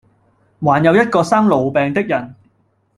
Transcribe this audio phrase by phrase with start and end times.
[0.61, 2.33] 還有一個生癆病的人，